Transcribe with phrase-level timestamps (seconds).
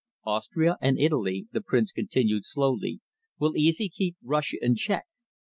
[0.23, 3.01] "Austria and Italy," the Prince continued slowly,
[3.37, 5.05] "will easily keep Russia in check.